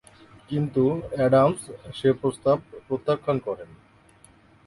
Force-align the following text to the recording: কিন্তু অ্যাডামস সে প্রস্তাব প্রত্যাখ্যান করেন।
কিন্তু 0.49 0.83
অ্যাডামস 1.15 1.61
সে 1.93 2.09
প্রস্তাব 2.13 2.57
প্রত্যাখ্যান 2.87 3.37
করেন। 3.39 3.69